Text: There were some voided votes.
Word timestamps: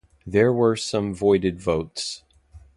There 0.25 0.51
were 0.51 0.75
some 0.75 1.13
voided 1.13 1.59
votes. 1.61 2.23